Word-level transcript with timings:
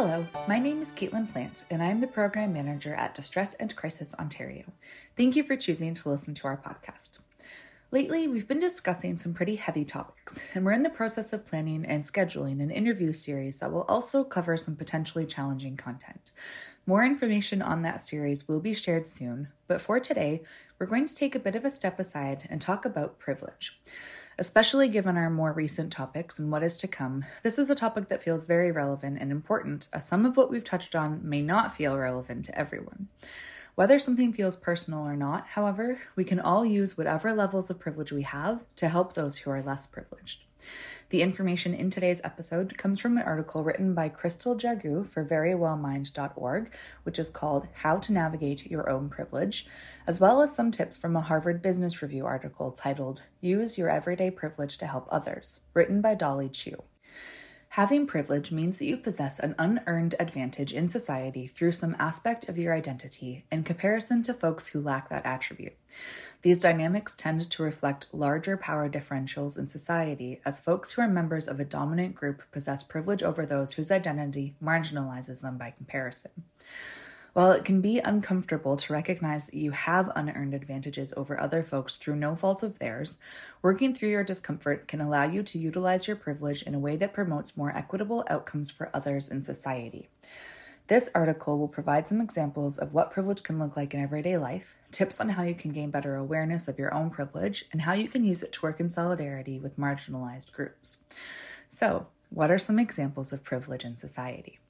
Hello, 0.00 0.28
my 0.46 0.60
name 0.60 0.80
is 0.80 0.92
Caitlin 0.92 1.28
Plant, 1.28 1.64
and 1.70 1.82
I 1.82 1.86
am 1.86 2.00
the 2.00 2.06
Program 2.06 2.52
Manager 2.52 2.94
at 2.94 3.16
Distress 3.16 3.54
and 3.54 3.74
Crisis 3.74 4.14
Ontario. 4.14 4.62
Thank 5.16 5.34
you 5.34 5.42
for 5.42 5.56
choosing 5.56 5.92
to 5.94 6.08
listen 6.08 6.34
to 6.34 6.46
our 6.46 6.56
podcast. 6.56 7.18
Lately, 7.90 8.28
we've 8.28 8.46
been 8.46 8.60
discussing 8.60 9.16
some 9.16 9.34
pretty 9.34 9.56
heavy 9.56 9.84
topics, 9.84 10.38
and 10.54 10.64
we're 10.64 10.70
in 10.70 10.84
the 10.84 10.88
process 10.88 11.32
of 11.32 11.44
planning 11.44 11.84
and 11.84 12.04
scheduling 12.04 12.62
an 12.62 12.70
interview 12.70 13.12
series 13.12 13.58
that 13.58 13.72
will 13.72 13.82
also 13.88 14.22
cover 14.22 14.56
some 14.56 14.76
potentially 14.76 15.26
challenging 15.26 15.76
content. 15.76 16.30
More 16.86 17.04
information 17.04 17.60
on 17.60 17.82
that 17.82 18.00
series 18.00 18.46
will 18.46 18.60
be 18.60 18.74
shared 18.74 19.08
soon, 19.08 19.48
but 19.66 19.80
for 19.80 19.98
today, 19.98 20.44
we're 20.78 20.86
going 20.86 21.06
to 21.06 21.14
take 21.14 21.34
a 21.34 21.40
bit 21.40 21.56
of 21.56 21.64
a 21.64 21.70
step 21.72 21.98
aside 21.98 22.46
and 22.48 22.60
talk 22.60 22.84
about 22.84 23.18
privilege. 23.18 23.80
Especially 24.40 24.88
given 24.88 25.16
our 25.16 25.28
more 25.28 25.52
recent 25.52 25.92
topics 25.92 26.38
and 26.38 26.52
what 26.52 26.62
is 26.62 26.78
to 26.78 26.86
come, 26.86 27.24
this 27.42 27.58
is 27.58 27.68
a 27.70 27.74
topic 27.74 28.08
that 28.08 28.22
feels 28.22 28.44
very 28.44 28.70
relevant 28.70 29.18
and 29.20 29.32
important, 29.32 29.88
as 29.92 30.06
some 30.06 30.24
of 30.24 30.36
what 30.36 30.48
we've 30.48 30.62
touched 30.62 30.94
on 30.94 31.28
may 31.28 31.42
not 31.42 31.74
feel 31.74 31.98
relevant 31.98 32.44
to 32.44 32.56
everyone. 32.56 33.08
Whether 33.74 33.98
something 33.98 34.32
feels 34.32 34.54
personal 34.54 35.00
or 35.00 35.16
not, 35.16 35.48
however, 35.48 36.02
we 36.14 36.22
can 36.22 36.38
all 36.38 36.64
use 36.64 36.96
whatever 36.96 37.34
levels 37.34 37.68
of 37.68 37.80
privilege 37.80 38.12
we 38.12 38.22
have 38.22 38.62
to 38.76 38.88
help 38.88 39.14
those 39.14 39.38
who 39.38 39.50
are 39.50 39.60
less 39.60 39.88
privileged. 39.88 40.44
The 41.10 41.22
information 41.22 41.72
in 41.72 41.88
today's 41.88 42.20
episode 42.22 42.76
comes 42.76 43.00
from 43.00 43.16
an 43.16 43.22
article 43.22 43.64
written 43.64 43.94
by 43.94 44.10
Crystal 44.10 44.54
Jagoo 44.54 45.08
for 45.08 45.24
verywellmind.org, 45.24 46.74
which 47.04 47.18
is 47.18 47.30
called 47.30 47.66
How 47.76 47.98
to 48.00 48.12
Navigate 48.12 48.70
Your 48.70 48.90
Own 48.90 49.08
Privilege, 49.08 49.66
as 50.06 50.20
well 50.20 50.42
as 50.42 50.54
some 50.54 50.70
tips 50.70 50.98
from 50.98 51.16
a 51.16 51.22
Harvard 51.22 51.62
Business 51.62 52.02
Review 52.02 52.26
article 52.26 52.72
titled 52.72 53.24
Use 53.40 53.78
Your 53.78 53.88
Everyday 53.88 54.30
Privilege 54.30 54.76
to 54.78 54.86
Help 54.86 55.08
Others, 55.10 55.60
written 55.72 56.02
by 56.02 56.14
Dolly 56.14 56.50
Chugh. 56.50 56.82
Having 57.72 58.06
privilege 58.06 58.50
means 58.50 58.78
that 58.78 58.86
you 58.86 58.96
possess 58.96 59.38
an 59.38 59.54
unearned 59.58 60.14
advantage 60.18 60.72
in 60.72 60.88
society 60.88 61.46
through 61.46 61.72
some 61.72 61.96
aspect 61.98 62.48
of 62.48 62.58
your 62.58 62.74
identity 62.74 63.44
in 63.52 63.62
comparison 63.62 64.22
to 64.24 64.34
folks 64.34 64.68
who 64.68 64.80
lack 64.80 65.08
that 65.08 65.24
attribute. 65.24 65.74
These 66.42 66.60
dynamics 66.60 67.16
tend 67.16 67.50
to 67.50 67.62
reflect 67.62 68.06
larger 68.12 68.56
power 68.56 68.88
differentials 68.88 69.58
in 69.58 69.66
society 69.66 70.40
as 70.46 70.60
folks 70.60 70.92
who 70.92 71.02
are 71.02 71.08
members 71.08 71.48
of 71.48 71.58
a 71.58 71.64
dominant 71.64 72.14
group 72.14 72.42
possess 72.52 72.84
privilege 72.84 73.24
over 73.24 73.44
those 73.44 73.72
whose 73.72 73.90
identity 73.90 74.54
marginalizes 74.62 75.40
them 75.40 75.58
by 75.58 75.72
comparison. 75.72 76.30
While 77.32 77.52
it 77.52 77.64
can 77.64 77.80
be 77.80 77.98
uncomfortable 77.98 78.76
to 78.76 78.92
recognize 78.92 79.46
that 79.46 79.54
you 79.54 79.72
have 79.72 80.10
unearned 80.14 80.54
advantages 80.54 81.12
over 81.16 81.38
other 81.38 81.62
folks 81.62 81.96
through 81.96 82.16
no 82.16 82.34
fault 82.36 82.62
of 82.62 82.78
theirs, 82.78 83.18
working 83.60 83.94
through 83.94 84.08
your 84.10 84.24
discomfort 84.24 84.88
can 84.88 85.00
allow 85.00 85.24
you 85.24 85.42
to 85.42 85.58
utilize 85.58 86.06
your 86.06 86.16
privilege 86.16 86.62
in 86.62 86.74
a 86.74 86.80
way 86.80 86.96
that 86.96 87.12
promotes 87.12 87.56
more 87.56 87.76
equitable 87.76 88.24
outcomes 88.28 88.70
for 88.70 88.90
others 88.94 89.28
in 89.28 89.42
society. 89.42 90.08
This 90.88 91.10
article 91.14 91.58
will 91.58 91.68
provide 91.68 92.08
some 92.08 92.18
examples 92.18 92.78
of 92.78 92.94
what 92.94 93.10
privilege 93.10 93.42
can 93.42 93.58
look 93.58 93.76
like 93.76 93.92
in 93.92 94.00
everyday 94.00 94.38
life, 94.38 94.78
tips 94.90 95.20
on 95.20 95.28
how 95.28 95.42
you 95.42 95.54
can 95.54 95.70
gain 95.70 95.90
better 95.90 96.16
awareness 96.16 96.66
of 96.66 96.78
your 96.78 96.94
own 96.94 97.10
privilege, 97.10 97.66
and 97.72 97.82
how 97.82 97.92
you 97.92 98.08
can 98.08 98.24
use 98.24 98.42
it 98.42 98.52
to 98.52 98.62
work 98.62 98.80
in 98.80 98.88
solidarity 98.88 99.58
with 99.58 99.78
marginalized 99.78 100.50
groups. 100.50 100.96
So, 101.68 102.06
what 102.30 102.50
are 102.50 102.56
some 102.56 102.78
examples 102.78 103.34
of 103.34 103.44
privilege 103.44 103.84
in 103.84 103.98
society? 103.98 104.60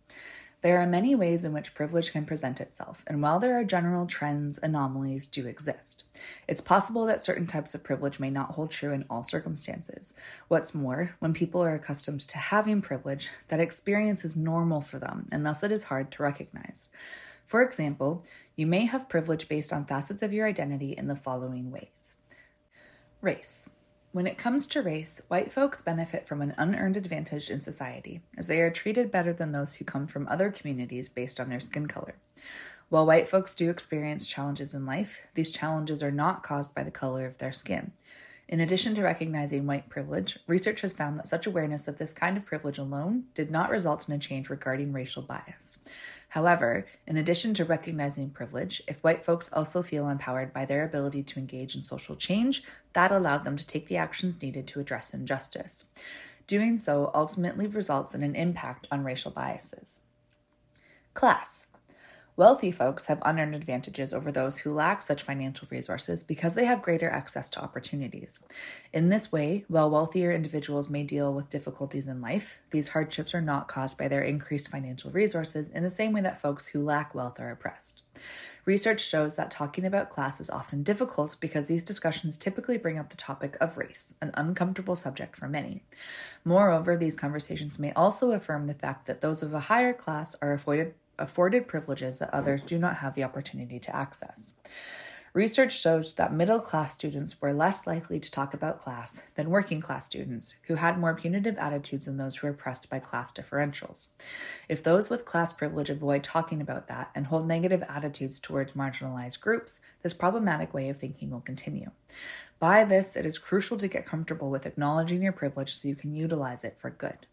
There 0.60 0.80
are 0.80 0.86
many 0.88 1.14
ways 1.14 1.44
in 1.44 1.52
which 1.52 1.72
privilege 1.72 2.10
can 2.10 2.24
present 2.24 2.60
itself, 2.60 3.04
and 3.06 3.22
while 3.22 3.38
there 3.38 3.56
are 3.56 3.62
general 3.62 4.06
trends, 4.06 4.58
anomalies 4.60 5.28
do 5.28 5.46
exist. 5.46 6.02
It's 6.48 6.60
possible 6.60 7.06
that 7.06 7.20
certain 7.20 7.46
types 7.46 7.76
of 7.76 7.84
privilege 7.84 8.18
may 8.18 8.28
not 8.28 8.52
hold 8.52 8.72
true 8.72 8.92
in 8.92 9.04
all 9.08 9.22
circumstances. 9.22 10.14
What's 10.48 10.74
more, 10.74 11.14
when 11.20 11.32
people 11.32 11.62
are 11.62 11.74
accustomed 11.74 12.22
to 12.22 12.38
having 12.38 12.82
privilege, 12.82 13.30
that 13.48 13.60
experience 13.60 14.24
is 14.24 14.36
normal 14.36 14.80
for 14.80 14.98
them, 14.98 15.28
and 15.30 15.46
thus 15.46 15.62
it 15.62 15.70
is 15.70 15.84
hard 15.84 16.10
to 16.12 16.24
recognize. 16.24 16.88
For 17.46 17.62
example, 17.62 18.24
you 18.56 18.66
may 18.66 18.86
have 18.86 19.08
privilege 19.08 19.48
based 19.48 19.72
on 19.72 19.86
facets 19.86 20.22
of 20.22 20.32
your 20.32 20.46
identity 20.46 20.92
in 20.92 21.06
the 21.06 21.14
following 21.14 21.70
ways 21.70 22.16
Race. 23.20 23.70
When 24.18 24.26
it 24.26 24.36
comes 24.36 24.66
to 24.66 24.82
race, 24.82 25.22
white 25.28 25.52
folks 25.52 25.80
benefit 25.80 26.26
from 26.26 26.42
an 26.42 26.52
unearned 26.58 26.96
advantage 26.96 27.50
in 27.50 27.60
society, 27.60 28.20
as 28.36 28.48
they 28.48 28.60
are 28.60 28.68
treated 28.68 29.12
better 29.12 29.32
than 29.32 29.52
those 29.52 29.76
who 29.76 29.84
come 29.84 30.08
from 30.08 30.26
other 30.26 30.50
communities 30.50 31.08
based 31.08 31.38
on 31.38 31.48
their 31.48 31.60
skin 31.60 31.86
color. 31.86 32.16
While 32.88 33.06
white 33.06 33.28
folks 33.28 33.54
do 33.54 33.70
experience 33.70 34.26
challenges 34.26 34.74
in 34.74 34.84
life, 34.84 35.22
these 35.34 35.52
challenges 35.52 36.02
are 36.02 36.10
not 36.10 36.42
caused 36.42 36.74
by 36.74 36.82
the 36.82 36.90
color 36.90 37.26
of 37.26 37.38
their 37.38 37.52
skin. 37.52 37.92
In 38.48 38.60
addition 38.60 38.94
to 38.94 39.02
recognizing 39.02 39.66
white 39.66 39.90
privilege, 39.90 40.38
research 40.46 40.80
has 40.80 40.94
found 40.94 41.18
that 41.18 41.28
such 41.28 41.46
awareness 41.46 41.86
of 41.86 41.98
this 41.98 42.14
kind 42.14 42.34
of 42.36 42.46
privilege 42.46 42.78
alone 42.78 43.24
did 43.34 43.50
not 43.50 43.68
result 43.68 44.08
in 44.08 44.14
a 44.14 44.18
change 44.18 44.48
regarding 44.48 44.92
racial 44.92 45.20
bias. 45.20 45.80
However, 46.30 46.86
in 47.06 47.18
addition 47.18 47.52
to 47.54 47.66
recognizing 47.66 48.30
privilege, 48.30 48.82
if 48.88 49.04
white 49.04 49.24
folks 49.24 49.52
also 49.52 49.82
feel 49.82 50.08
empowered 50.08 50.54
by 50.54 50.64
their 50.64 50.84
ability 50.84 51.22
to 51.24 51.38
engage 51.38 51.76
in 51.76 51.84
social 51.84 52.16
change, 52.16 52.62
that 52.94 53.12
allowed 53.12 53.44
them 53.44 53.56
to 53.56 53.66
take 53.66 53.86
the 53.86 53.98
actions 53.98 54.40
needed 54.40 54.66
to 54.68 54.80
address 54.80 55.12
injustice. 55.12 55.84
Doing 56.46 56.78
so 56.78 57.10
ultimately 57.14 57.66
results 57.66 58.14
in 58.14 58.22
an 58.22 58.34
impact 58.34 58.86
on 58.90 59.04
racial 59.04 59.30
biases. 59.30 60.02
Class. 61.12 61.67
Wealthy 62.38 62.70
folks 62.70 63.06
have 63.06 63.20
unearned 63.24 63.56
advantages 63.56 64.14
over 64.14 64.30
those 64.30 64.58
who 64.58 64.70
lack 64.70 65.02
such 65.02 65.24
financial 65.24 65.66
resources 65.72 66.22
because 66.22 66.54
they 66.54 66.66
have 66.66 66.82
greater 66.82 67.10
access 67.10 67.48
to 67.48 67.60
opportunities. 67.60 68.44
In 68.92 69.08
this 69.08 69.32
way, 69.32 69.64
while 69.66 69.90
wealthier 69.90 70.30
individuals 70.30 70.88
may 70.88 71.02
deal 71.02 71.34
with 71.34 71.50
difficulties 71.50 72.06
in 72.06 72.20
life, 72.20 72.60
these 72.70 72.90
hardships 72.90 73.34
are 73.34 73.40
not 73.40 73.66
caused 73.66 73.98
by 73.98 74.06
their 74.06 74.22
increased 74.22 74.70
financial 74.70 75.10
resources 75.10 75.68
in 75.68 75.82
the 75.82 75.90
same 75.90 76.12
way 76.12 76.20
that 76.20 76.40
folks 76.40 76.68
who 76.68 76.84
lack 76.84 77.12
wealth 77.12 77.40
are 77.40 77.50
oppressed. 77.50 78.02
Research 78.64 79.00
shows 79.00 79.34
that 79.34 79.50
talking 79.50 79.84
about 79.84 80.08
class 80.08 80.38
is 80.38 80.48
often 80.48 80.84
difficult 80.84 81.36
because 81.40 81.66
these 81.66 81.82
discussions 81.82 82.36
typically 82.36 82.78
bring 82.78 82.98
up 82.98 83.10
the 83.10 83.16
topic 83.16 83.56
of 83.60 83.76
race, 83.76 84.14
an 84.22 84.30
uncomfortable 84.34 84.94
subject 84.94 85.36
for 85.36 85.48
many. 85.48 85.82
Moreover, 86.44 86.96
these 86.96 87.16
conversations 87.16 87.80
may 87.80 87.92
also 87.94 88.30
affirm 88.30 88.68
the 88.68 88.74
fact 88.74 89.06
that 89.06 89.22
those 89.22 89.42
of 89.42 89.52
a 89.52 89.58
higher 89.58 89.92
class 89.92 90.36
are 90.40 90.52
avoided 90.52 90.94
afforded 91.18 91.68
privileges 91.68 92.18
that 92.18 92.32
others 92.32 92.62
do 92.62 92.78
not 92.78 92.96
have 92.96 93.14
the 93.14 93.24
opportunity 93.24 93.78
to 93.78 93.94
access. 93.94 94.54
Research 95.34 95.78
shows 95.78 96.14
that 96.14 96.32
middle 96.32 96.58
class 96.58 96.94
students 96.94 97.40
were 97.40 97.52
less 97.52 97.86
likely 97.86 98.18
to 98.18 98.30
talk 98.30 98.54
about 98.54 98.80
class 98.80 99.22
than 99.34 99.50
working 99.50 99.80
class 99.80 100.06
students, 100.06 100.54
who 100.66 100.76
had 100.76 100.98
more 100.98 101.14
punitive 101.14 101.58
attitudes 101.58 102.06
than 102.06 102.16
those 102.16 102.36
who 102.36 102.46
were 102.46 102.52
oppressed 102.52 102.88
by 102.88 102.98
class 102.98 103.30
differentials. 103.30 104.08
If 104.68 104.82
those 104.82 105.10
with 105.10 105.26
class 105.26 105.52
privilege 105.52 105.90
avoid 105.90 106.24
talking 106.24 106.60
about 106.60 106.88
that 106.88 107.10
and 107.14 107.26
hold 107.26 107.46
negative 107.46 107.84
attitudes 107.88 108.40
towards 108.40 108.72
marginalized 108.72 109.40
groups, 109.40 109.80
this 110.02 110.14
problematic 110.14 110.72
way 110.72 110.88
of 110.88 110.96
thinking 110.96 111.30
will 111.30 111.40
continue. 111.40 111.90
By 112.58 112.84
this, 112.84 113.14
it 113.14 113.26
is 113.26 113.38
crucial 113.38 113.76
to 113.76 113.86
get 113.86 114.06
comfortable 114.06 114.50
with 114.50 114.66
acknowledging 114.66 115.22
your 115.22 115.32
privilege 115.32 115.74
so 115.74 115.88
you 115.88 115.94
can 115.94 116.14
utilize 116.14 116.64
it 116.64 116.78
for 116.78 116.90
good. 116.90 117.26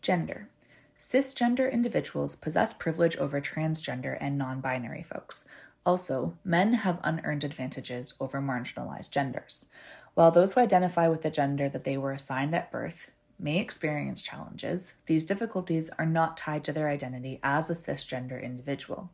Gender. 0.00 0.48
Cisgender 0.98 1.70
individuals 1.70 2.36
possess 2.36 2.72
privilege 2.72 3.16
over 3.16 3.40
transgender 3.40 4.16
and 4.20 4.38
non 4.38 4.60
binary 4.60 5.02
folks. 5.02 5.44
Also, 5.84 6.36
men 6.44 6.72
have 6.74 6.98
unearned 7.04 7.44
advantages 7.44 8.14
over 8.18 8.40
marginalized 8.40 9.10
genders. 9.10 9.66
While 10.14 10.30
those 10.30 10.54
who 10.54 10.60
identify 10.60 11.08
with 11.08 11.22
the 11.22 11.30
gender 11.30 11.68
that 11.68 11.84
they 11.84 11.96
were 11.96 12.12
assigned 12.12 12.54
at 12.54 12.72
birth 12.72 13.12
may 13.38 13.58
experience 13.58 14.22
challenges, 14.22 14.94
these 15.06 15.26
difficulties 15.26 15.90
are 15.98 16.06
not 16.06 16.36
tied 16.36 16.64
to 16.64 16.72
their 16.72 16.88
identity 16.88 17.38
as 17.42 17.70
a 17.70 17.74
cisgender 17.74 18.42
individual. 18.42 19.10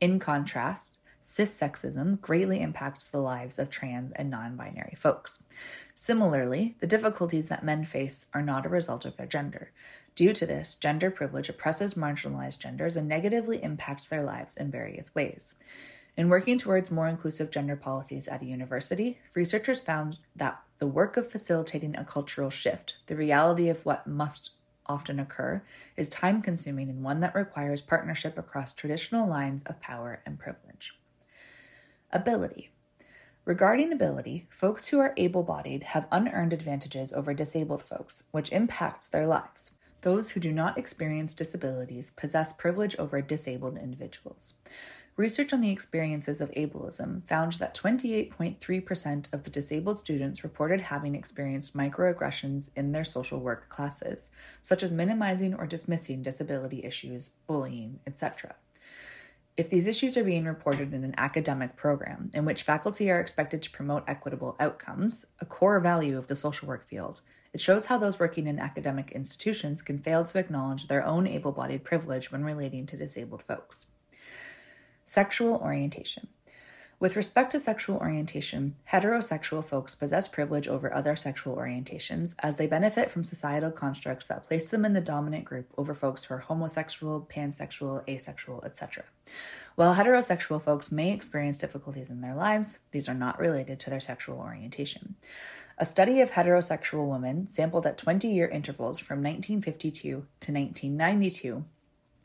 In 0.00 0.18
contrast, 0.18 0.97
cissexism 1.22 2.20
greatly 2.20 2.60
impacts 2.60 3.08
the 3.08 3.20
lives 3.20 3.58
of 3.58 3.70
trans 3.70 4.12
and 4.12 4.30
non 4.30 4.56
binary 4.56 4.94
folks. 4.96 5.42
Similarly, 5.94 6.76
the 6.80 6.86
difficulties 6.86 7.48
that 7.48 7.64
men 7.64 7.84
face 7.84 8.26
are 8.32 8.42
not 8.42 8.64
a 8.64 8.70
result 8.70 9.04
of 9.04 9.16
their 9.16 9.26
gender. 9.26 9.72
Due 10.14 10.32
to 10.32 10.46
this, 10.46 10.74
gender 10.74 11.10
privilege 11.10 11.48
oppresses 11.48 11.94
marginalized 11.94 12.58
genders 12.58 12.96
and 12.96 13.06
negatively 13.06 13.62
impacts 13.62 14.08
their 14.08 14.22
lives 14.22 14.56
in 14.56 14.70
various 14.70 15.14
ways. 15.14 15.54
In 16.16 16.28
working 16.28 16.58
towards 16.58 16.90
more 16.90 17.06
inclusive 17.06 17.52
gender 17.52 17.76
policies 17.76 18.26
at 18.26 18.42
a 18.42 18.46
university, 18.46 19.20
researchers 19.34 19.80
found 19.80 20.18
that 20.34 20.60
the 20.78 20.86
work 20.88 21.16
of 21.16 21.30
facilitating 21.30 21.96
a 21.96 22.04
cultural 22.04 22.50
shift, 22.50 22.96
the 23.06 23.14
reality 23.14 23.68
of 23.68 23.86
what 23.86 24.08
must 24.08 24.50
often 24.86 25.20
occur, 25.20 25.62
is 25.96 26.08
time 26.08 26.42
consuming 26.42 26.88
and 26.88 27.04
one 27.04 27.20
that 27.20 27.34
requires 27.36 27.80
partnership 27.80 28.36
across 28.36 28.72
traditional 28.72 29.28
lines 29.28 29.62
of 29.64 29.80
power 29.80 30.20
and 30.26 30.38
privilege. 30.40 30.98
Ability. 32.10 32.70
Regarding 33.44 33.92
ability, 33.92 34.46
folks 34.48 34.86
who 34.88 34.98
are 34.98 35.12
able 35.18 35.42
bodied 35.42 35.82
have 35.82 36.08
unearned 36.10 36.54
advantages 36.54 37.12
over 37.12 37.34
disabled 37.34 37.82
folks, 37.82 38.22
which 38.30 38.50
impacts 38.50 39.06
their 39.06 39.26
lives. 39.26 39.72
Those 40.00 40.30
who 40.30 40.40
do 40.40 40.50
not 40.50 40.78
experience 40.78 41.34
disabilities 41.34 42.10
possess 42.12 42.54
privilege 42.54 42.96
over 42.98 43.20
disabled 43.20 43.76
individuals. 43.76 44.54
Research 45.18 45.52
on 45.52 45.60
the 45.60 45.70
experiences 45.70 46.40
of 46.40 46.50
ableism 46.52 47.26
found 47.26 47.54
that 47.54 47.74
28.3% 47.74 49.32
of 49.34 49.42
the 49.42 49.50
disabled 49.50 49.98
students 49.98 50.42
reported 50.42 50.80
having 50.80 51.14
experienced 51.14 51.76
microaggressions 51.76 52.70
in 52.74 52.92
their 52.92 53.04
social 53.04 53.38
work 53.38 53.68
classes, 53.68 54.30
such 54.62 54.82
as 54.82 54.92
minimizing 54.92 55.52
or 55.52 55.66
dismissing 55.66 56.22
disability 56.22 56.84
issues, 56.84 57.32
bullying, 57.46 58.00
etc. 58.06 58.54
If 59.58 59.70
these 59.70 59.88
issues 59.88 60.16
are 60.16 60.22
being 60.22 60.44
reported 60.44 60.94
in 60.94 61.02
an 61.02 61.16
academic 61.18 61.74
program 61.74 62.30
in 62.32 62.44
which 62.44 62.62
faculty 62.62 63.10
are 63.10 63.18
expected 63.18 63.60
to 63.62 63.72
promote 63.72 64.04
equitable 64.06 64.54
outcomes, 64.60 65.26
a 65.40 65.44
core 65.44 65.80
value 65.80 66.16
of 66.16 66.28
the 66.28 66.36
social 66.36 66.68
work 66.68 66.86
field, 66.86 67.22
it 67.52 67.60
shows 67.60 67.86
how 67.86 67.98
those 67.98 68.20
working 68.20 68.46
in 68.46 68.60
academic 68.60 69.10
institutions 69.10 69.82
can 69.82 69.98
fail 69.98 70.22
to 70.22 70.38
acknowledge 70.38 70.86
their 70.86 71.04
own 71.04 71.26
able 71.26 71.50
bodied 71.50 71.82
privilege 71.82 72.30
when 72.30 72.44
relating 72.44 72.86
to 72.86 72.96
disabled 72.96 73.42
folks. 73.42 73.88
Sexual 75.04 75.56
orientation. 75.56 76.28
With 77.00 77.14
respect 77.14 77.52
to 77.52 77.60
sexual 77.60 77.98
orientation, 77.98 78.74
heterosexual 78.90 79.64
folks 79.64 79.94
possess 79.94 80.26
privilege 80.26 80.66
over 80.66 80.92
other 80.92 81.14
sexual 81.14 81.54
orientations 81.54 82.34
as 82.40 82.56
they 82.56 82.66
benefit 82.66 83.08
from 83.08 83.22
societal 83.22 83.70
constructs 83.70 84.26
that 84.26 84.44
place 84.48 84.68
them 84.68 84.84
in 84.84 84.94
the 84.94 85.00
dominant 85.00 85.44
group 85.44 85.72
over 85.78 85.94
folks 85.94 86.24
who 86.24 86.34
are 86.34 86.38
homosexual, 86.38 87.24
pansexual, 87.32 88.02
asexual, 88.08 88.64
etc. 88.64 89.04
While 89.76 89.94
heterosexual 89.94 90.60
folks 90.60 90.90
may 90.90 91.12
experience 91.12 91.58
difficulties 91.58 92.10
in 92.10 92.20
their 92.20 92.34
lives, 92.34 92.80
these 92.90 93.08
are 93.08 93.14
not 93.14 93.38
related 93.38 93.78
to 93.80 93.90
their 93.90 94.00
sexual 94.00 94.40
orientation. 94.40 95.14
A 95.78 95.86
study 95.86 96.20
of 96.20 96.32
heterosexual 96.32 97.08
women 97.08 97.46
sampled 97.46 97.86
at 97.86 97.96
20 97.96 98.26
year 98.26 98.48
intervals 98.48 98.98
from 98.98 99.22
1952 99.22 100.08
to 100.08 100.52
1992 100.52 101.64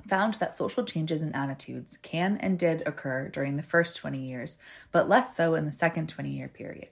found 0.08 0.36
that 0.36 0.54
social 0.54 0.84
changes 0.84 1.22
in 1.22 1.34
attitudes 1.34 1.98
can 2.02 2.38
and 2.38 2.60
did 2.60 2.84
occur 2.86 3.30
during 3.30 3.58
the 3.58 3.64
first 3.64 3.96
20 3.96 4.20
years, 4.20 4.60
but 4.92 5.10
less 5.10 5.36
so 5.36 5.56
in 5.56 5.66
the 5.66 5.72
second 5.72 6.10
20 6.10 6.30
year 6.30 6.48
period. 6.48 6.90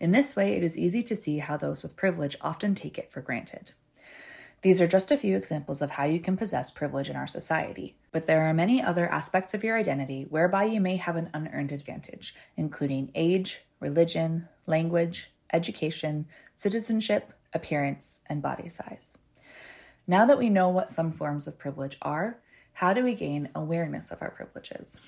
In 0.00 0.12
this 0.12 0.36
way, 0.36 0.54
it 0.54 0.62
is 0.62 0.78
easy 0.78 1.02
to 1.02 1.16
see 1.16 1.38
how 1.38 1.56
those 1.56 1.82
with 1.82 1.96
privilege 1.96 2.36
often 2.40 2.74
take 2.74 2.98
it 2.98 3.10
for 3.10 3.20
granted. 3.20 3.72
These 4.62 4.80
are 4.80 4.88
just 4.88 5.12
a 5.12 5.16
few 5.16 5.36
examples 5.36 5.82
of 5.82 5.92
how 5.92 6.04
you 6.04 6.18
can 6.18 6.36
possess 6.36 6.70
privilege 6.70 7.08
in 7.08 7.14
our 7.14 7.28
society, 7.28 7.96
but 8.10 8.26
there 8.26 8.42
are 8.42 8.54
many 8.54 8.82
other 8.82 9.08
aspects 9.08 9.54
of 9.54 9.62
your 9.62 9.76
identity 9.76 10.26
whereby 10.28 10.64
you 10.64 10.80
may 10.80 10.96
have 10.96 11.14
an 11.14 11.30
unearned 11.32 11.70
advantage, 11.70 12.34
including 12.56 13.12
age, 13.14 13.60
religion, 13.78 14.48
language, 14.66 15.30
education, 15.52 16.26
citizenship, 16.54 17.32
appearance, 17.52 18.20
and 18.28 18.42
body 18.42 18.68
size. 18.68 19.16
Now 20.10 20.24
that 20.24 20.38
we 20.38 20.48
know 20.48 20.70
what 20.70 20.88
some 20.88 21.12
forms 21.12 21.46
of 21.46 21.58
privilege 21.58 21.98
are, 22.00 22.38
how 22.72 22.94
do 22.94 23.04
we 23.04 23.12
gain 23.12 23.50
awareness 23.54 24.10
of 24.10 24.22
our 24.22 24.30
privileges? 24.30 25.02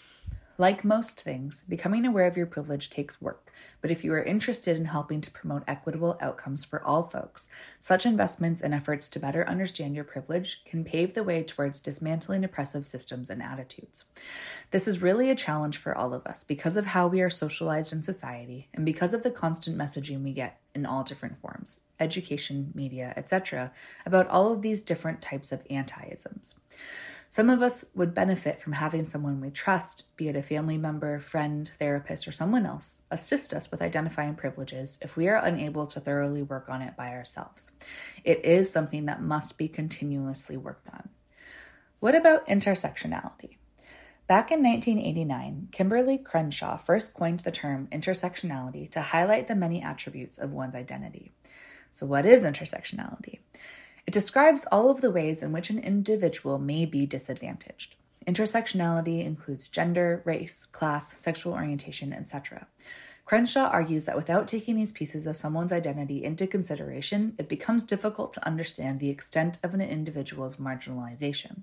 Like 0.59 0.85
most 0.85 1.23
things, 1.23 1.65
becoming 1.67 2.05
aware 2.05 2.27
of 2.27 2.37
your 2.37 2.45
privilege 2.45 2.91
takes 2.91 3.19
work, 3.19 3.51
but 3.81 3.91
if 3.91 4.05
you 4.05 4.13
are 4.13 4.23
interested 4.23 4.77
in 4.77 4.85
helping 4.85 5.23
to 5.23 5.31
promote 5.31 5.65
equitable 5.67 6.19
outcomes 6.21 6.67
for 6.67 6.85
all 6.85 7.05
folks, 7.05 7.49
such 7.79 8.05
investments 8.05 8.61
and 8.61 8.75
efforts 8.75 9.09
to 9.09 9.19
better 9.19 9.49
understand 9.49 9.95
your 9.95 10.05
privilege 10.05 10.61
can 10.67 10.85
pave 10.85 11.15
the 11.15 11.25
way 11.25 11.43
towards 11.43 11.81
dismantling 11.81 12.45
oppressive 12.45 12.87
systems 12.87 13.31
and 13.31 13.43
attitudes. 13.43 14.05
This 14.71 14.87
is 14.87 15.01
really 15.01 15.31
a 15.31 15.35
challenge 15.35 15.79
for 15.79 15.97
all 15.97 16.13
of 16.13 16.27
us 16.27 16.45
because 16.45 16.77
of 16.77 16.85
how 16.85 17.09
we 17.09 17.23
are 17.23 17.31
socialized 17.31 17.91
in 17.91 18.03
society 18.03 18.69
and 18.75 18.85
because 18.85 19.15
of 19.15 19.23
the 19.23 19.31
constant 19.31 19.79
messaging 19.79 20.23
we 20.23 20.35
get 20.35 20.61
in 20.75 20.85
all 20.85 21.05
different 21.05 21.41
forms 21.41 21.81
education, 22.01 22.73
media, 22.75 23.13
etc., 23.17 23.73
about 24.05 24.29
all 24.29 24.53
of 24.53 24.63
these 24.63 24.83
different 24.83 25.23
types 25.23 25.53
of 25.53 25.63
anti-isms. 25.71 26.57
Some 27.29 27.49
of 27.49 27.63
us 27.63 27.85
would 27.95 28.13
benefit 28.13 28.61
from 28.61 28.73
having 28.73 29.07
someone 29.07 29.41
we 29.41 29.51
trust, 29.51 30.03
be 30.17 30.29
it 30.29 30.35
a 30.35 30.43
family 30.43 30.77
member, 30.77 31.21
friend, 31.21 31.71
therapist, 31.79 32.27
or 32.27 32.33
someone 32.33 32.67
else, 32.67 33.03
assist 33.09 33.55
us 33.55 33.71
with 33.71 33.83
identifying 33.83 34.35
privileges 34.35 34.99
if 35.01 35.17
we 35.17 35.29
are 35.29 35.37
unable 35.37 35.87
to 35.87 36.01
thoroughly 36.01 36.43
work 36.43 36.69
on 36.69 36.83
it 36.83 36.97
by 36.97 37.11
ourselves. 37.11 37.71
It 38.25 38.45
is 38.45 38.69
something 38.69 39.07
that 39.07 39.23
must 39.23 39.59
be 39.59 39.69
continuously 39.69 40.57
worked 40.57 40.89
on. 40.89 41.09
What 42.01 42.17
about 42.17 42.49
intersectionality? 42.49 43.59
Back 44.27 44.51
in 44.51 44.63
1989, 44.63 45.69
Kimberlé 45.71 46.25
Crenshaw 46.25 46.79
first 46.79 47.15
coined 47.15 47.41
the 47.41 47.51
term 47.51 47.89
intersectionality 47.93 48.91
to 48.91 49.01
highlight 49.01 49.47
the 49.47 49.55
many 49.55 49.83
attributes 49.83 50.39
of 50.39 50.53
one's 50.53 50.75
identity. 50.75 51.33
So, 51.91 52.07
what 52.07 52.27
is 52.27 52.45
intersectionality? 52.45 53.39
It 54.07 54.13
describes 54.13 54.67
all 54.73 54.91
of 54.91 55.01
the 55.01 55.11
ways 55.11 55.43
in 55.43 55.53
which 55.53 55.71
an 55.71 55.79
individual 55.79 56.59
may 56.59 56.85
be 56.87 57.07
disadvantaged. 57.07 57.95
Intersectionality 58.27 59.25
includes 59.25 59.69
gender, 59.69 60.23
race, 60.25 60.65
class, 60.65 61.19
sexual 61.21 61.53
orientation, 61.53 62.13
etc. 62.13 62.67
Crenshaw 63.25 63.69
argues 63.69 64.07
that 64.07 64.17
without 64.17 64.49
taking 64.49 64.77
these 64.77 64.91
pieces 64.91 65.27
of 65.27 65.37
someone's 65.37 65.73
identity 65.73 66.25
into 66.25 66.47
consideration, 66.47 67.35
it 67.39 67.49
becomes 67.49 67.85
difficult 67.85 68.33
to 68.33 68.45
understand 68.45 68.99
the 68.99 69.09
extent 69.09 69.59
of 69.63 69.73
an 69.73 69.81
individual's 69.81 70.57
marginalization. 70.57 71.63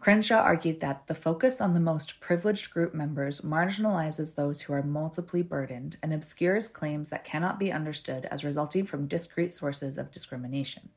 Crenshaw 0.00 0.38
argued 0.38 0.80
that 0.80 1.08
the 1.08 1.14
focus 1.14 1.60
on 1.60 1.74
the 1.74 1.80
most 1.80 2.20
privileged 2.20 2.70
group 2.70 2.94
members 2.94 3.42
marginalizes 3.42 4.34
those 4.34 4.62
who 4.62 4.72
are 4.72 4.82
multiply 4.82 5.42
burdened 5.42 5.98
and 6.02 6.14
obscures 6.14 6.68
claims 6.68 7.10
that 7.10 7.22
cannot 7.22 7.58
be 7.58 7.70
understood 7.70 8.24
as 8.30 8.42
resulting 8.42 8.86
from 8.86 9.06
discrete 9.06 9.52
sources 9.52 9.98
of 9.98 10.10
discrimination. 10.10 10.88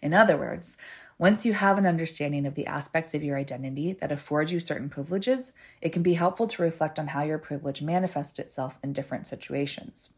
In 0.00 0.14
other 0.14 0.36
words, 0.36 0.76
once 1.18 1.44
you 1.44 1.54
have 1.54 1.76
an 1.76 1.86
understanding 1.86 2.46
of 2.46 2.54
the 2.54 2.68
aspects 2.68 3.14
of 3.14 3.24
your 3.24 3.36
identity 3.36 3.94
that 3.94 4.12
afford 4.12 4.50
you 4.50 4.60
certain 4.60 4.90
privileges, 4.90 5.52
it 5.80 5.88
can 5.88 6.04
be 6.04 6.14
helpful 6.14 6.46
to 6.46 6.62
reflect 6.62 7.00
on 7.00 7.08
how 7.08 7.24
your 7.24 7.38
privilege 7.38 7.82
manifests 7.82 8.38
itself 8.38 8.78
in 8.80 8.92
different 8.92 9.26
situations. 9.26 10.14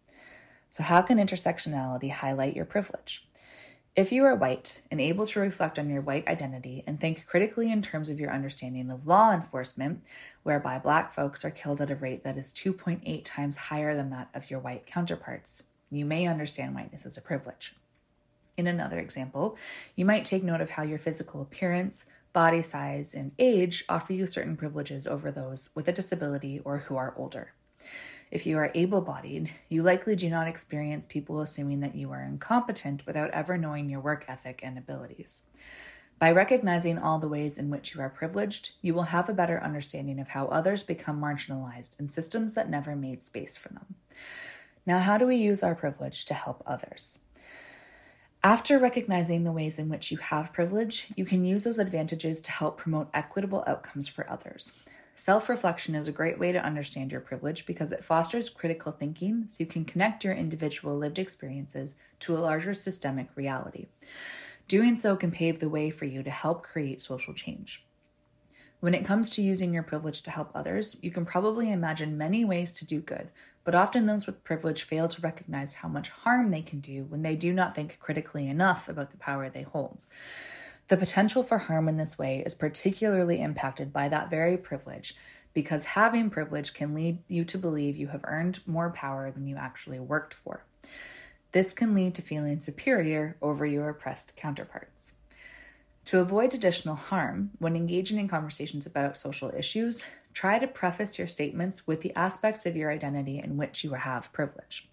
So, 0.69 0.83
how 0.83 1.01
can 1.01 1.17
intersectionality 1.17 2.11
highlight 2.11 2.55
your 2.55 2.67
privilege? 2.67 3.28
If 3.99 4.13
you 4.13 4.25
are 4.27 4.35
white 4.37 4.81
and 4.93 5.01
able 5.01 5.27
to 5.27 5.41
reflect 5.41 5.77
on 5.77 5.91
your 5.91 6.03
white 6.03 6.29
identity 6.29 6.85
and 6.87 7.01
think 7.01 7.27
critically 7.27 7.73
in 7.73 7.83
terms 7.83 8.11
of 8.11 8.21
your 8.21 8.31
understanding 8.31 8.93
of 8.93 9.09
law 9.09 9.33
enforcement, 9.33 10.05
whereby 10.45 10.79
black 10.79 11.13
folks 11.13 11.45
are 11.45 11.51
killed 11.51 11.81
at 11.81 11.91
a 11.91 11.97
rate 11.97 12.23
that 12.23 12.39
is 12.39 12.53
2.8 12.53 13.23
times 13.25 13.57
higher 13.57 13.97
than 13.97 14.11
that 14.11 14.29
of 14.35 14.53
your 14.53 14.61
white 14.61 14.87
counterparts, 14.87 15.65
you 15.91 16.05
may 16.05 16.29
understand 16.29 16.77
whiteness 16.77 17.07
as 17.07 17.17
a 17.17 17.21
privilege. 17.21 17.75
In 18.57 18.69
another 18.69 19.01
example, 19.01 19.59
you 19.97 20.05
might 20.05 20.25
take 20.25 20.45
note 20.45 20.61
of 20.61 20.71
how 20.71 20.85
your 20.85 21.01
physical 21.01 21.43
appearance, 21.43 22.07
body 22.33 22.63
size, 22.63 23.15
and 23.15 23.33
age 23.37 23.85
offer 23.89 24.13
you 24.13 24.29
certain 24.29 24.57
privileges 24.57 25.09
over 25.09 25.33
those 25.33 25.71
with 25.75 25.89
a 25.89 25.93
disability 25.93 26.61
or 26.65 26.79
who 26.79 26.97
are 26.97 27.15
older. 27.17 27.53
If 28.31 28.47
you 28.47 28.59
are 28.59 28.71
able 28.75 29.01
bodied, 29.01 29.51
you 29.69 29.83
likely 29.83 30.15
do 30.15 30.29
not 30.29 30.49
experience 30.49 31.07
people 31.07 31.41
assuming 31.41 31.81
that 31.81 31.95
you 31.95 32.11
are 32.13 32.23
incompetent 32.23 33.07
without 33.07 33.31
ever 33.31 33.57
knowing 33.57 33.89
your 33.89 34.01
work 34.01 34.27
ethic 34.29 34.61
and 34.63 34.77
abilities. 34.77 35.45
By 36.19 36.33
recognizing 36.33 36.99
all 36.99 37.19
the 37.19 37.29
ways 37.29 37.59
in 37.59 37.71
which 37.71 37.95
you 37.95 38.01
are 38.01 38.11
privileged, 38.11 38.73
you 38.83 38.93
will 38.93 39.05
have 39.05 39.29
a 39.29 39.35
better 39.35 39.63
understanding 39.63 40.19
of 40.19 40.29
how 40.29 40.47
others 40.49 40.83
become 40.83 41.21
marginalized 41.21 41.99
in 41.99 42.09
systems 42.09 42.55
that 42.55 42.69
never 42.69 42.97
made 42.97 43.23
space 43.23 43.57
for 43.57 43.69
them. 43.69 43.95
Now, 44.85 44.99
how 44.99 45.17
do 45.17 45.27
we 45.27 45.37
use 45.37 45.63
our 45.63 45.75
privilege 45.75 46.25
to 46.27 46.35
help 46.35 46.63
others? 46.67 47.21
After 48.43 48.79
recognizing 48.79 49.45
the 49.45 49.53
ways 49.53 49.79
in 49.79 49.89
which 49.89 50.11
you 50.11 50.19
have 50.19 50.53
privilege, 50.53 51.09
you 51.17 51.25
can 51.25 51.45
use 51.45 51.65
those 51.65 51.79
advantages 51.79 52.41
to 52.43 52.51
help 52.51 52.79
promote 52.79 53.11
equitable 53.15 53.65
outcomes 53.67 54.09
for 54.09 54.29
others. 54.31 54.73
Self 55.19 55.49
reflection 55.49 55.97
is 55.97 56.07
a 56.07 56.13
great 56.13 56.39
way 56.39 56.53
to 56.53 56.65
understand 56.65 57.11
your 57.11 57.21
privilege 57.21 57.67
because 57.67 57.91
it 57.91 58.05
fosters 58.05 58.49
critical 58.49 58.93
thinking 58.93 59.49
so 59.49 59.57
you 59.59 59.67
can 59.67 59.85
connect 59.85 60.23
your 60.23 60.33
individual 60.33 60.97
lived 60.97 61.19
experiences 61.19 61.97
to 62.21 62.37
a 62.37 62.39
larger 62.39 62.73
systemic 62.73 63.27
reality. 63.35 63.87
Doing 64.69 64.97
so 64.97 65.17
can 65.17 65.33
pave 65.33 65.59
the 65.59 65.69
way 65.69 65.91
for 65.91 66.05
you 66.05 66.23
to 66.23 66.31
help 66.31 66.63
create 66.63 67.01
social 67.01 67.35
change. 67.35 67.85
When 68.79 68.95
it 68.95 69.05
comes 69.05 69.31
to 69.31 69.43
using 69.43 69.75
your 69.75 69.83
privilege 69.83 70.23
to 70.23 70.31
help 70.31 70.53
others, 70.55 70.97
you 71.03 71.11
can 71.11 71.27
probably 71.27 71.73
imagine 71.73 72.17
many 72.17 72.45
ways 72.45 72.71
to 72.75 72.87
do 72.87 73.01
good, 73.01 73.31
but 73.65 73.75
often 73.75 74.07
those 74.07 74.25
with 74.25 74.45
privilege 74.45 74.85
fail 74.85 75.09
to 75.09 75.21
recognize 75.21 75.75
how 75.75 75.89
much 75.89 76.11
harm 76.11 76.53
they 76.53 76.63
can 76.63 76.79
do 76.79 77.03
when 77.09 77.23
they 77.23 77.35
do 77.35 77.53
not 77.53 77.75
think 77.75 77.99
critically 77.99 78.47
enough 78.47 78.89
about 78.89 79.11
the 79.11 79.17
power 79.17 79.51
they 79.51 79.63
hold. 79.63 80.05
The 80.89 80.97
potential 80.97 81.43
for 81.43 81.59
harm 81.59 81.87
in 81.87 81.99
this 81.99 82.19
way 82.19 82.43
is 82.45 82.55
particularly 82.55 83.43
impacted 83.43 83.93
by 83.93 84.09
that 84.09 84.31
very 84.31 84.57
privilege 84.57 85.15
because 85.53 85.85
having 85.85 86.31
privilege 86.31 86.73
can 86.73 86.95
lead 86.95 87.19
you 87.29 87.45
to 87.45 87.59
believe 87.59 87.97
you 87.97 88.09
have 88.09 88.25
earned 88.25 88.61
more 88.67 88.91
power 88.91 89.31
than 89.31 89.47
you 89.47 89.57
actually 89.57 90.01
worked 90.01 90.33
for. 90.33 90.65
This 91.53 91.73
can 91.73 91.95
lead 91.95 92.15
to 92.15 92.23
feeling 92.23 92.61
superior 92.61 93.37
over 93.43 93.67
your 93.67 93.91
oppressed 93.91 94.35
counterparts. 94.35 95.13
To 96.07 96.21
avoid 96.21 96.55
additional 96.55 96.95
harm, 96.95 97.51
when 97.59 97.77
engaging 97.77 98.19
in 98.19 98.29
conversations 98.29 98.87
about 98.87 99.19
social 99.19 99.53
issues, 99.55 100.07
try 100.33 100.59
to 100.59 100.67
preface 100.67 101.19
your 101.19 101.29
statements 101.29 101.87
with 101.87 102.01
the 102.01 102.15
aspects 102.15 102.65
of 102.65 102.77
your 102.77 102.91
identity 102.91 103.39
in 103.39 103.59
which 103.59 103.85
you 103.85 103.93
have 103.93 104.33
privilege. 104.33 104.89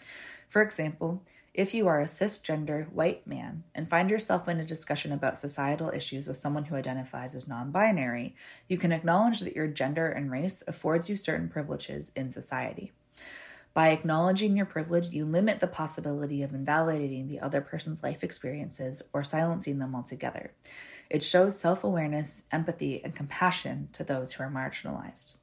For 0.49 0.61
example, 0.61 1.23
if 1.55 1.73
you 1.73 1.87
are 1.87 2.01
a 2.01 2.05
cisgender 2.05 2.91
white 2.91 3.25
man 3.25 3.63
and 3.73 3.89
find 3.89 4.09
yourself 4.09 4.49
in 4.49 4.59
a 4.59 4.65
discussion 4.65 5.13
about 5.13 5.37
societal 5.37 5.89
issues 5.89 6.27
with 6.27 6.37
someone 6.37 6.65
who 6.65 6.75
identifies 6.75 7.33
as 7.33 7.47
non 7.47 7.71
binary, 7.71 8.35
you 8.67 8.77
can 8.77 8.91
acknowledge 8.91 9.39
that 9.39 9.55
your 9.55 9.67
gender 9.67 10.07
and 10.07 10.29
race 10.29 10.63
affords 10.67 11.09
you 11.09 11.15
certain 11.15 11.47
privileges 11.47 12.11
in 12.13 12.29
society. 12.29 12.91
By 13.73 13.89
acknowledging 13.89 14.57
your 14.57 14.65
privilege, 14.65 15.13
you 15.13 15.25
limit 15.25 15.61
the 15.61 15.67
possibility 15.67 16.43
of 16.43 16.53
invalidating 16.53 17.27
the 17.27 17.39
other 17.39 17.61
person's 17.61 18.03
life 18.03 18.23
experiences 18.23 19.01
or 19.13 19.23
silencing 19.23 19.79
them 19.79 19.95
altogether. 19.95 20.51
It 21.09 21.23
shows 21.23 21.57
self 21.57 21.85
awareness, 21.85 22.43
empathy, 22.51 23.01
and 23.01 23.15
compassion 23.15 23.87
to 23.93 24.03
those 24.03 24.33
who 24.33 24.43
are 24.43 24.51
marginalized. 24.51 25.35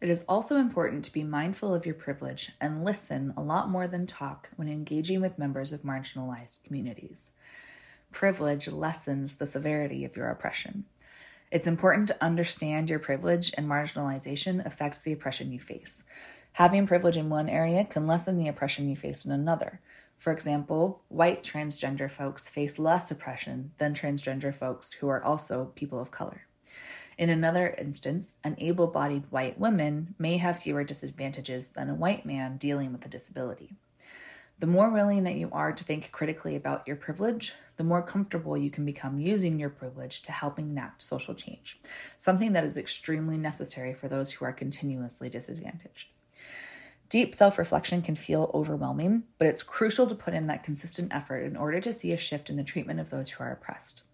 It 0.00 0.08
is 0.08 0.24
also 0.26 0.56
important 0.56 1.04
to 1.04 1.12
be 1.12 1.24
mindful 1.24 1.74
of 1.74 1.84
your 1.84 1.94
privilege 1.94 2.52
and 2.58 2.84
listen 2.84 3.34
a 3.36 3.42
lot 3.42 3.68
more 3.68 3.86
than 3.86 4.06
talk 4.06 4.48
when 4.56 4.66
engaging 4.66 5.20
with 5.20 5.38
members 5.38 5.72
of 5.72 5.82
marginalized 5.82 6.64
communities. 6.64 7.32
Privilege 8.10 8.66
lessens 8.68 9.36
the 9.36 9.44
severity 9.44 10.06
of 10.06 10.16
your 10.16 10.30
oppression. 10.30 10.86
It's 11.50 11.66
important 11.66 12.08
to 12.08 12.24
understand 12.24 12.88
your 12.88 12.98
privilege 12.98 13.52
and 13.58 13.68
marginalization 13.68 14.64
affects 14.64 15.02
the 15.02 15.12
oppression 15.12 15.52
you 15.52 15.60
face. 15.60 16.04
Having 16.52 16.86
privilege 16.86 17.18
in 17.18 17.28
one 17.28 17.50
area 17.50 17.84
can 17.84 18.06
lessen 18.06 18.38
the 18.38 18.48
oppression 18.48 18.88
you 18.88 18.96
face 18.96 19.26
in 19.26 19.32
another. 19.32 19.80
For 20.16 20.32
example, 20.32 21.02
white 21.08 21.42
transgender 21.42 22.10
folks 22.10 22.48
face 22.48 22.78
less 22.78 23.10
oppression 23.10 23.72
than 23.76 23.94
transgender 23.94 24.54
folks 24.54 24.92
who 24.92 25.08
are 25.08 25.22
also 25.22 25.72
people 25.74 26.00
of 26.00 26.10
color. 26.10 26.46
In 27.20 27.28
another 27.28 27.74
instance, 27.76 28.38
an 28.44 28.56
able 28.56 28.86
bodied 28.86 29.24
white 29.28 29.60
woman 29.60 30.14
may 30.18 30.38
have 30.38 30.62
fewer 30.62 30.84
disadvantages 30.84 31.68
than 31.68 31.90
a 31.90 31.94
white 31.94 32.24
man 32.24 32.56
dealing 32.56 32.92
with 32.92 33.04
a 33.04 33.10
disability. 33.10 33.76
The 34.58 34.66
more 34.66 34.88
willing 34.88 35.24
that 35.24 35.34
you 35.34 35.50
are 35.52 35.70
to 35.70 35.84
think 35.84 36.12
critically 36.12 36.56
about 36.56 36.86
your 36.86 36.96
privilege, 36.96 37.52
the 37.76 37.84
more 37.84 38.00
comfortable 38.00 38.56
you 38.56 38.70
can 38.70 38.86
become 38.86 39.18
using 39.18 39.60
your 39.60 39.68
privilege 39.68 40.22
to 40.22 40.32
help 40.32 40.58
enact 40.58 41.02
social 41.02 41.34
change, 41.34 41.78
something 42.16 42.54
that 42.54 42.64
is 42.64 42.78
extremely 42.78 43.36
necessary 43.36 43.92
for 43.92 44.08
those 44.08 44.32
who 44.32 44.46
are 44.46 44.52
continuously 44.52 45.28
disadvantaged. 45.28 46.08
Deep 47.10 47.34
self 47.34 47.58
reflection 47.58 48.00
can 48.00 48.14
feel 48.14 48.50
overwhelming, 48.54 49.24
but 49.36 49.48
it's 49.48 49.64
crucial 49.64 50.06
to 50.06 50.14
put 50.14 50.32
in 50.32 50.46
that 50.46 50.62
consistent 50.62 51.12
effort 51.12 51.40
in 51.40 51.56
order 51.56 51.80
to 51.80 51.92
see 51.92 52.12
a 52.12 52.16
shift 52.16 52.48
in 52.48 52.56
the 52.56 52.64
treatment 52.64 53.00
of 53.00 53.10
those 53.10 53.30
who 53.30 53.44
are 53.44 53.52
oppressed. 53.52 54.04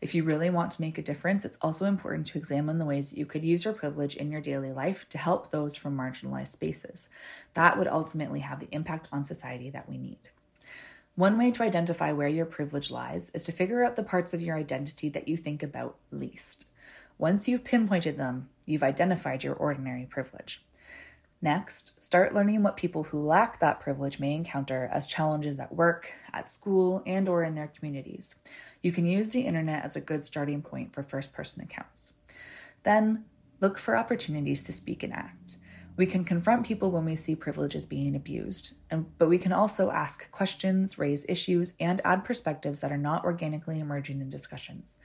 If 0.00 0.14
you 0.14 0.24
really 0.24 0.48
want 0.48 0.70
to 0.72 0.80
make 0.80 0.96
a 0.96 1.02
difference, 1.02 1.44
it's 1.44 1.58
also 1.60 1.84
important 1.84 2.26
to 2.28 2.38
examine 2.38 2.78
the 2.78 2.86
ways 2.86 3.10
that 3.10 3.18
you 3.18 3.26
could 3.26 3.44
use 3.44 3.64
your 3.66 3.74
privilege 3.74 4.16
in 4.16 4.32
your 4.32 4.40
daily 4.40 4.72
life 4.72 5.06
to 5.10 5.18
help 5.18 5.50
those 5.50 5.76
from 5.76 5.96
marginalized 5.96 6.48
spaces. 6.48 7.10
That 7.52 7.78
would 7.78 7.88
ultimately 7.88 8.40
have 8.40 8.60
the 8.60 8.68
impact 8.72 9.08
on 9.12 9.26
society 9.26 9.68
that 9.70 9.88
we 9.88 9.98
need. 9.98 10.30
One 11.16 11.36
way 11.36 11.50
to 11.50 11.62
identify 11.62 12.12
where 12.12 12.28
your 12.28 12.46
privilege 12.46 12.90
lies 12.90 13.28
is 13.30 13.44
to 13.44 13.52
figure 13.52 13.84
out 13.84 13.96
the 13.96 14.02
parts 14.02 14.32
of 14.32 14.40
your 14.40 14.56
identity 14.56 15.10
that 15.10 15.28
you 15.28 15.36
think 15.36 15.62
about 15.62 15.96
least. 16.10 16.64
Once 17.18 17.46
you've 17.46 17.64
pinpointed 17.64 18.16
them, 18.16 18.48
you've 18.64 18.82
identified 18.82 19.44
your 19.44 19.54
ordinary 19.54 20.06
privilege. 20.06 20.64
Next, 21.42 22.02
start 22.02 22.34
learning 22.34 22.62
what 22.62 22.76
people 22.76 23.04
who 23.04 23.18
lack 23.18 23.60
that 23.60 23.80
privilege 23.80 24.20
may 24.20 24.34
encounter 24.34 24.88
as 24.92 25.06
challenges 25.06 25.58
at 25.58 25.74
work, 25.74 26.12
at 26.32 26.48
school, 26.48 27.02
and 27.06 27.28
or 27.28 27.42
in 27.42 27.54
their 27.54 27.68
communities. 27.68 28.36
You 28.82 28.92
can 28.92 29.06
use 29.06 29.32
the 29.32 29.42
internet 29.42 29.84
as 29.84 29.96
a 29.96 30.00
good 30.00 30.24
starting 30.24 30.62
point 30.62 30.94
for 30.94 31.02
first-person 31.02 31.62
accounts. 31.62 32.12
Then, 32.82 33.24
look 33.60 33.78
for 33.78 33.96
opportunities 33.96 34.64
to 34.64 34.72
speak 34.72 35.02
and 35.02 35.12
act. 35.12 35.56
We 35.96 36.06
can 36.06 36.24
confront 36.24 36.64
people 36.64 36.90
when 36.90 37.04
we 37.04 37.14
see 37.14 37.34
privileges 37.34 37.84
being 37.84 38.16
abused, 38.16 38.72
and, 38.90 39.06
but 39.18 39.28
we 39.28 39.36
can 39.36 39.52
also 39.52 39.90
ask 39.90 40.30
questions, 40.30 40.98
raise 40.98 41.26
issues, 41.28 41.74
and 41.78 42.00
add 42.06 42.24
perspectives 42.24 42.80
that 42.80 42.90
are 42.90 42.96
not 42.96 43.22
organically 43.22 43.78
emerging 43.78 44.22
in 44.22 44.30
discussions. 44.30 44.96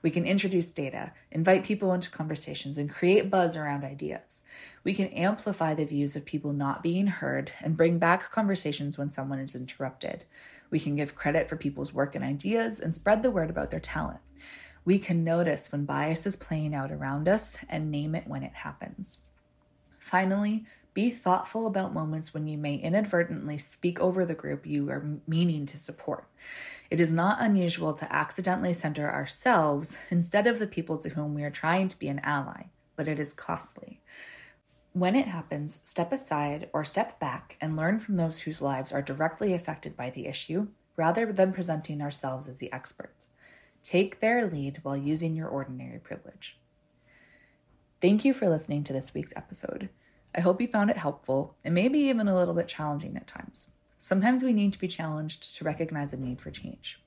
We 0.00 0.10
can 0.10 0.24
introduce 0.24 0.70
data, 0.70 1.12
invite 1.32 1.64
people 1.64 1.92
into 1.92 2.08
conversations, 2.08 2.78
and 2.78 2.88
create 2.88 3.30
buzz 3.30 3.56
around 3.56 3.82
ideas. 3.82 4.44
We 4.84 4.94
can 4.94 5.08
amplify 5.08 5.74
the 5.74 5.86
views 5.86 6.14
of 6.14 6.24
people 6.24 6.52
not 6.52 6.84
being 6.84 7.08
heard 7.08 7.50
and 7.60 7.76
bring 7.76 7.98
back 7.98 8.30
conversations 8.30 8.96
when 8.96 9.10
someone 9.10 9.40
is 9.40 9.56
interrupted. 9.56 10.24
We 10.70 10.80
can 10.80 10.96
give 10.96 11.14
credit 11.14 11.48
for 11.48 11.56
people's 11.56 11.94
work 11.94 12.14
and 12.14 12.24
ideas 12.24 12.80
and 12.80 12.94
spread 12.94 13.22
the 13.22 13.30
word 13.30 13.50
about 13.50 13.70
their 13.70 13.80
talent. 13.80 14.20
We 14.84 14.98
can 14.98 15.24
notice 15.24 15.72
when 15.72 15.84
bias 15.84 16.26
is 16.26 16.36
playing 16.36 16.74
out 16.74 16.92
around 16.92 17.28
us 17.28 17.56
and 17.68 17.90
name 17.90 18.14
it 18.14 18.26
when 18.26 18.42
it 18.42 18.54
happens. 18.54 19.22
Finally, 19.98 20.66
be 20.92 21.10
thoughtful 21.10 21.66
about 21.66 21.92
moments 21.92 22.32
when 22.32 22.46
you 22.46 22.56
may 22.56 22.76
inadvertently 22.76 23.58
speak 23.58 23.98
over 23.98 24.24
the 24.24 24.34
group 24.34 24.66
you 24.66 24.88
are 24.90 25.18
meaning 25.26 25.66
to 25.66 25.78
support. 25.78 26.28
It 26.90 27.00
is 27.00 27.10
not 27.10 27.38
unusual 27.40 27.94
to 27.94 28.12
accidentally 28.12 28.74
center 28.74 29.10
ourselves 29.10 29.98
instead 30.10 30.46
of 30.46 30.58
the 30.58 30.66
people 30.66 30.98
to 30.98 31.08
whom 31.08 31.34
we 31.34 31.42
are 31.42 31.50
trying 31.50 31.88
to 31.88 31.98
be 31.98 32.08
an 32.08 32.20
ally, 32.22 32.66
but 32.94 33.08
it 33.08 33.18
is 33.18 33.34
costly. 33.34 34.00
When 34.94 35.16
it 35.16 35.26
happens, 35.26 35.80
step 35.82 36.12
aside 36.12 36.70
or 36.72 36.84
step 36.84 37.18
back 37.18 37.56
and 37.60 37.76
learn 37.76 37.98
from 37.98 38.16
those 38.16 38.38
whose 38.38 38.62
lives 38.62 38.92
are 38.92 39.02
directly 39.02 39.52
affected 39.52 39.96
by 39.96 40.10
the 40.10 40.28
issue 40.28 40.68
rather 40.96 41.32
than 41.32 41.52
presenting 41.52 42.00
ourselves 42.00 42.46
as 42.46 42.58
the 42.58 42.72
experts. 42.72 43.26
Take 43.82 44.20
their 44.20 44.48
lead 44.48 44.78
while 44.84 44.96
using 44.96 45.34
your 45.34 45.48
ordinary 45.48 45.98
privilege. 45.98 46.60
Thank 48.00 48.24
you 48.24 48.32
for 48.32 48.48
listening 48.48 48.84
to 48.84 48.92
this 48.92 49.12
week's 49.12 49.32
episode. 49.34 49.88
I 50.32 50.42
hope 50.42 50.60
you 50.60 50.68
found 50.68 50.90
it 50.90 50.96
helpful 50.96 51.56
and 51.64 51.74
maybe 51.74 51.98
even 51.98 52.28
a 52.28 52.36
little 52.36 52.54
bit 52.54 52.68
challenging 52.68 53.16
at 53.16 53.26
times. 53.26 53.70
Sometimes 53.98 54.44
we 54.44 54.52
need 54.52 54.72
to 54.74 54.78
be 54.78 54.86
challenged 54.86 55.56
to 55.56 55.64
recognize 55.64 56.12
a 56.12 56.20
need 56.20 56.40
for 56.40 56.52
change. 56.52 57.02